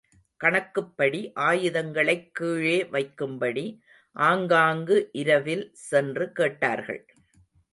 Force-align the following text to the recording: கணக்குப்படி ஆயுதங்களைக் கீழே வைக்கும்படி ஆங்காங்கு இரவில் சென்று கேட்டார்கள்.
கணக்குப்படி 0.37 1.31
ஆயுதங்களைக் 1.39 2.29
கீழே 2.31 2.83
வைக்கும்படி 2.83 3.79
ஆங்காங்கு 4.15 5.09
இரவில் 5.11 5.69
சென்று 5.73 6.31
கேட்டார்கள். 6.31 7.05